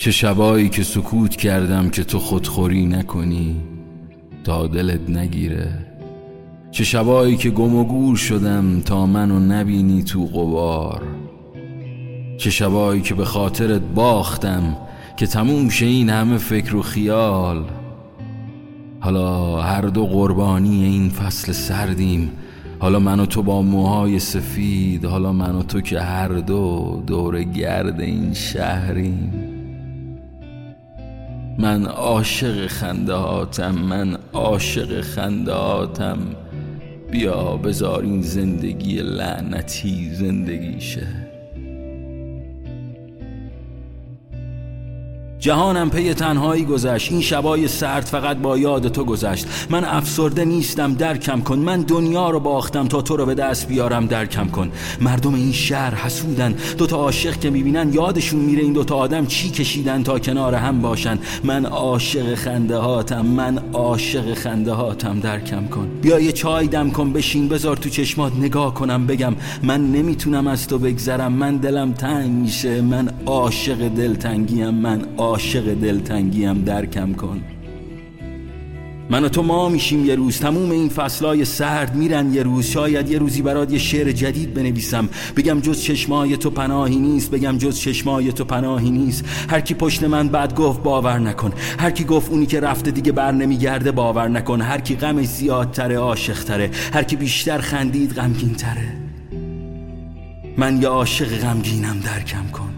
چه 0.00 0.10
شبایی 0.10 0.68
که 0.68 0.82
سکوت 0.82 1.36
کردم 1.36 1.90
که 1.90 2.04
تو 2.04 2.18
خودخوری 2.18 2.86
نکنی 2.86 3.56
تا 4.44 4.66
دلت 4.66 5.10
نگیره. 5.10 5.68
چه 6.70 6.84
شبایی 6.84 7.36
که 7.36 7.50
گم 7.50 7.74
و 7.76 7.84
گور 7.84 8.16
شدم 8.16 8.80
تا 8.80 9.06
منو 9.06 9.40
نبینی 9.40 10.02
تو 10.02 10.26
قبار 10.26 11.02
چه 12.38 12.50
شبایی 12.50 13.00
که 13.00 13.14
به 13.14 13.24
خاطرت 13.24 13.80
باختم 13.80 14.76
که 15.16 15.26
تموم 15.26 15.68
شه 15.68 15.86
این 15.86 16.10
همه 16.10 16.38
فکر 16.38 16.76
و 16.76 16.82
خیال. 16.82 17.64
حالا 19.00 19.60
هر 19.60 19.82
دو 19.82 20.06
قربانی 20.06 20.84
این 20.84 21.08
فصل 21.08 21.52
سردیم. 21.52 22.30
حالا 22.78 22.98
من 22.98 23.20
و 23.20 23.26
تو 23.26 23.42
با 23.42 23.62
موهای 23.62 24.18
سفید 24.18 25.04
حالا 25.04 25.32
من 25.32 25.54
و 25.54 25.62
تو 25.62 25.80
که 25.80 26.00
هر 26.00 26.28
دو 26.28 27.02
دور 27.06 27.42
گرد 27.42 28.00
این 28.00 28.34
شهریم. 28.34 29.59
من 31.60 31.86
عاشق 31.86 32.66
خنده 32.66 33.44
من 33.70 34.18
عاشق 34.32 35.00
خنده 35.00 35.52
بیا 37.10 37.56
بذار 37.56 38.02
این 38.02 38.22
زندگی 38.22 38.96
لعنتی 38.96 40.14
زندگیشه. 40.14 41.29
جهانم 45.40 45.90
پی 45.90 46.14
تنهایی 46.14 46.64
گذشت. 46.64 47.12
این 47.12 47.20
شبای 47.20 47.68
سرد 47.68 48.04
فقط 48.04 48.36
با 48.36 48.58
یاد 48.58 48.88
تو 48.88 49.04
گذشت. 49.04 49.46
من 49.70 49.84
افسرده 49.84 50.44
نیستم 50.44 50.94
درکم 50.94 51.40
کن. 51.40 51.58
من 51.58 51.80
دنیا 51.80 52.30
رو 52.30 52.40
باختم 52.40 52.88
تا 52.88 53.02
تو 53.02 53.16
رو 53.16 53.26
به 53.26 53.34
دست 53.34 53.68
بیارم 53.68 54.06
درکم 54.06 54.48
کن. 54.48 54.70
مردم 55.00 55.34
این 55.34 55.52
شهر 55.52 55.94
حسودن. 55.94 56.54
دوتا 56.78 56.96
عاشق 56.96 57.38
که 57.40 57.50
می‌بینن 57.50 57.92
یادشون 57.92 58.40
میره 58.40 58.62
این 58.62 58.72
دوتا 58.72 58.96
آدم 58.96 59.26
چی 59.26 59.50
کشیدن 59.50 60.02
تا 60.02 60.18
کنار 60.18 60.54
هم 60.54 60.80
باشن. 60.80 61.18
من 61.44 61.66
عاشق 61.66 62.34
خنده 62.34 62.76
هاتم 62.76 63.26
من 63.26 63.58
عاشق 63.72 64.34
خنده 64.34 64.72
هاتم 64.72 65.20
درکم 65.20 65.66
کن. 65.66 65.88
بیا 66.02 66.20
یه 66.20 66.32
چای 66.32 66.66
دم 66.66 66.90
کن 66.90 67.12
بشین 67.12 67.48
بذار 67.48 67.76
تو 67.76 67.88
چشمات 67.88 68.32
نگاه 68.36 68.74
کنم 68.74 69.06
بگم 69.06 69.34
من 69.62 69.92
نمی‌تونم 69.92 70.46
از 70.46 70.68
تو 70.68 70.78
بگذرم 70.78 71.32
من 71.32 71.56
دلم 71.56 71.92
تنگ 71.92 72.30
میشه 72.30 72.80
من 72.80 73.08
عاشق 73.26 73.88
دلتنگیم 73.88 74.70
من 74.70 75.02
عاشق 75.16 75.29
دلتنگیم 75.74 76.62
درکم 76.62 77.12
کن. 77.12 77.40
من 79.10 79.24
و 79.24 79.28
تو 79.28 79.42
ما 79.42 79.68
میشیم 79.68 80.06
یه 80.06 80.14
روز. 80.14 80.38
تموم 80.38 80.70
این 80.70 80.88
فصلای 80.88 81.44
سرد 81.44 81.94
میرن 81.94 82.34
یه 82.34 82.42
روز. 82.42 82.66
شاید 82.66 83.10
یه 83.10 83.18
روزی 83.18 83.42
برات 83.42 83.72
یه 83.72 83.78
شعر 83.78 84.12
جدید 84.12 84.54
بنویسم. 84.54 85.08
بگم 85.36 85.60
جز 85.60 85.82
چشمای 85.82 86.36
تو 86.36 86.50
پناهی 86.50 86.96
نیست. 86.96 87.30
بگم 87.30 87.58
جز 87.58 87.78
چشمای 87.78 88.32
تو 88.32 88.44
پناهی 88.44 88.90
نیست. 88.90 89.24
هر 89.50 89.60
کی 89.60 89.74
پشت 89.74 90.04
من 90.04 90.28
بعد 90.28 90.54
گفت 90.54 90.82
باور 90.82 91.18
نکن. 91.18 91.52
هر 91.78 91.90
کی 91.90 92.04
گفت 92.04 92.30
اونی 92.30 92.46
که 92.46 92.60
رفته 92.60 92.90
دیگه 92.90 93.12
بر 93.12 93.32
نمیگرده 93.32 93.92
باور 93.92 94.28
نکن. 94.28 94.60
هر 94.60 94.80
کی 94.80 94.96
غمش 94.96 95.26
زیادتره 95.26 95.96
عاشق 95.98 96.44
تره 96.44 96.70
هر 96.92 97.02
کی 97.02 97.16
بیشتر 97.16 97.58
خندید 97.58 98.12
غمگین 98.12 98.54
تره 98.54 98.92
من 100.56 100.82
یه 100.82 100.88
عاشق 100.88 101.38
غمگینم 101.38 102.00
درکم 102.00 102.46
کن. 102.52 102.70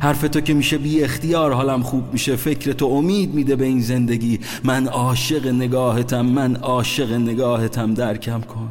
حرف 0.00 0.22
تو 0.22 0.40
که 0.40 0.54
میشه 0.54 0.78
بی 0.78 1.02
اختیار 1.02 1.52
حالم 1.52 1.82
خوب 1.82 2.12
میشه 2.12 2.36
فکر 2.36 2.72
تو 2.72 2.86
امید 2.86 3.34
میده 3.34 3.56
به 3.56 3.64
این 3.64 3.80
زندگی. 3.80 4.40
من 4.64 4.86
عاشق 4.86 5.46
نگاهتم 5.46 6.26
من 6.26 6.56
عاشق 6.56 7.12
نگاهتم 7.12 7.94
درکم 7.94 8.40
کن. 8.40 8.68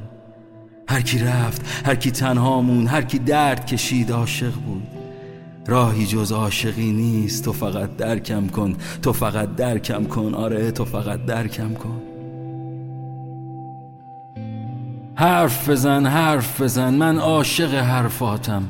هر 0.88 1.02
کی 1.02 1.20
رفت 1.20 1.61
هر 1.86 1.95
کی 1.95 2.11
تنها 2.11 2.61
مون 2.61 2.88
هر 2.88 3.02
کی 3.02 3.20
درد 3.20 3.66
کشید 3.66 4.11
عاشق 4.11 4.53
بود. 4.53 4.83
راهی 5.67 6.05
جز 6.05 6.31
عاشقی 6.31 6.92
نیست 6.92 7.45
تو 7.45 7.53
فقط 7.53 7.98
درکم 7.98 8.48
کن. 8.48 8.75
تو 9.02 9.14
فقط 9.14 9.55
درکم 9.55 10.03
کن 10.03 10.33
آره 10.33 10.72
تو 10.72 10.86
فقط 10.86 11.26
درکم 11.26 11.73
کن. 11.73 12.02
حرف 15.15 15.70
بزن 15.70 16.05
حرف 16.05 16.61
بزن 16.61 16.93
من 16.93 17.17
عاشق 17.17 17.73
حرفاتم. 17.73 18.64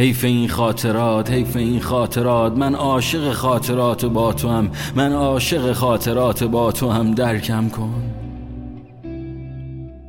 حیف 0.00 0.24
این 0.24 0.48
خاطرات 0.48 1.30
حیف 1.30 1.56
این 1.56 1.80
خاطرات. 1.80 2.56
من 2.56 2.74
عاشق 2.74 3.32
خاطرات 3.32 4.04
با 4.04 4.32
تو 4.32 4.48
هم 4.48 4.70
من 4.94 5.12
عاشق 5.12 5.72
خاطرات 5.72 6.44
با 6.44 6.72
تو 6.72 6.90
هم 6.90 7.14
درکم 7.14 7.68
کن. 7.68 8.02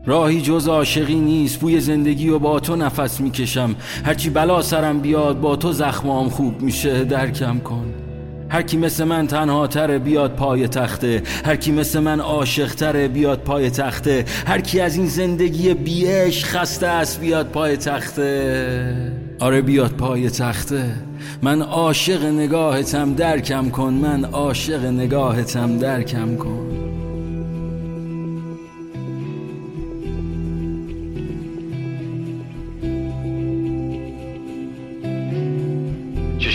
راهی 0.05 0.41
جز 0.41 0.67
عاشقی 0.67 1.15
نیست 1.15 1.59
بوی 1.59 1.79
زندگی 1.79 2.29
و 2.29 2.39
با 2.39 2.59
تو 2.59 2.75
نفس 2.75 3.21
می‌کشم. 3.21 3.75
هرچی 4.05 4.29
بلا 4.29 4.61
سرم 4.61 4.99
بیاد 4.99 5.39
با 5.41 5.55
تو 5.55 5.71
زخمام 5.71 6.29
خوب 6.29 6.61
میشه. 6.61 7.03
درکم 7.03 7.59
کن. 7.59 7.93
هر 8.51 8.61
کی 8.61 8.77
مثل 8.77 9.03
من 9.03 9.27
تنها 9.27 9.67
تره 9.67 9.99
بیاد 9.99 10.35
پای 10.35 10.67
تخته. 10.67 11.23
هر 11.45 11.55
کی 11.55 11.71
مثل 11.71 11.99
من 11.99 12.19
عاشق 12.19 12.75
تره 12.75 13.07
بیاد 13.07 13.39
پای 13.39 13.69
تخته. 13.69 14.25
هر 14.47 14.61
کی 14.61 14.79
از 14.79 14.95
این 14.95 15.07
زندگی 15.07 15.73
بیش 15.73 16.45
خسته 16.45 16.87
است 16.87 17.19
بیاد 17.19 17.47
پای 17.47 17.77
تخته. 17.77 19.11
آره 19.39 19.61
بیاد 19.61 19.91
پای 19.91 20.29
تخته. 20.29 20.83
من 21.41 21.61
عاشق 21.61 22.25
نگاهتم 22.25 23.13
درکم 23.13 23.69
کن. 23.69 23.93
من 23.93 24.25
عاشق 24.25 24.85
نگاهتم 24.85 25.77
درکم 25.77 26.35
کن. 26.35 26.80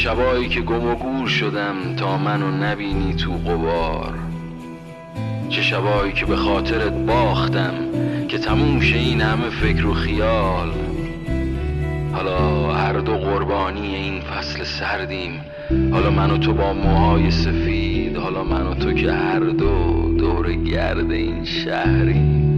شبایی 0.06 0.48
که 0.48 0.60
گم 0.60 0.86
و 0.86 0.94
گور 0.94 1.28
شدم 1.28 1.74
تا 1.96 2.18
منو 2.18 2.50
نبینی 2.50 3.14
تو 3.14 3.32
قبار 3.32 4.14
چه 5.48 5.62
شبایی 5.62 6.12
که 6.12 6.26
به 6.26 6.36
خاطرت 6.36 6.92
باختم 6.92 7.74
که 8.28 8.38
تموم 8.38 8.80
شه 8.80 8.98
این 8.98 9.20
همه 9.20 9.50
فکر 9.50 9.86
و 9.86 9.94
خیال. 9.94 10.68
حالا 12.12 12.72
هر 12.72 12.92
دو 12.92 13.12
قربانی 13.12 13.94
این 13.94 14.20
فصل 14.20 14.64
سردیم. 14.64 15.40
حالا 15.92 16.10
من 16.10 16.30
و 16.30 16.38
تو 16.38 16.52
با 16.54 16.72
موهای 16.72 17.30
سفید 17.30 18.16
حالا 18.16 18.44
من 18.44 18.66
و 18.66 18.74
تو 18.74 18.92
که 18.92 19.12
هر 19.12 19.40
دو 19.40 20.14
دور 20.18 20.52
گرد 20.52 21.10
این 21.10 21.44
شهریم. 21.44 22.55